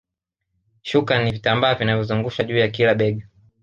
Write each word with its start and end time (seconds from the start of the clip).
Shuka 0.81 1.23
ni 1.23 1.31
vitambaa 1.31 1.75
vinavyozungushwa 1.75 2.45
juu 2.45 2.57
ya 2.57 2.67
kila 2.67 2.95
bega 2.95 3.27